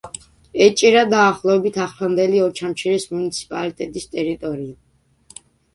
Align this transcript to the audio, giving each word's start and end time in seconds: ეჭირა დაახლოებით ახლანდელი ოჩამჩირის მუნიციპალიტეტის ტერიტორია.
ეჭირა 0.67 1.03
დაახლოებით 1.11 1.77
ახლანდელი 1.85 2.41
ოჩამჩირის 2.47 3.07
მუნიციპალიტეტის 3.13 4.13
ტერიტორია. 4.17 5.43